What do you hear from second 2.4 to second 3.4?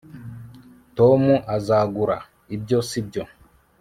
ibyo, sibyo